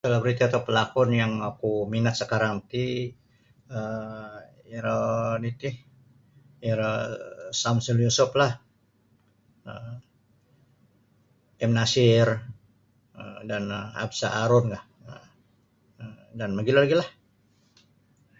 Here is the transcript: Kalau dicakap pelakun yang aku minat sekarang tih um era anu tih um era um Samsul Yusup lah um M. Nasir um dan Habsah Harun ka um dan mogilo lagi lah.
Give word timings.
Kalau 0.01 0.25
dicakap 0.25 0.65
pelakun 0.65 1.09
yang 1.13 1.33
aku 1.49 1.85
minat 1.93 2.15
sekarang 2.21 2.55
tih 2.69 3.13
um 3.77 4.33
era 4.77 4.97
anu 5.37 5.49
tih 5.61 5.75
um 5.77 6.69
era 6.71 6.87
um 7.05 7.53
Samsul 7.61 7.97
Yusup 8.05 8.31
lah 8.41 8.51
um 9.69 10.01
M. 11.69 11.71
Nasir 11.77 12.27
um 13.19 13.37
dan 13.49 13.63
Habsah 13.99 14.31
Harun 14.41 14.65
ka 14.73 14.81
um 16.01 16.13
dan 16.39 16.49
mogilo 16.57 16.81
lagi 16.81 16.95
lah. 17.01 17.09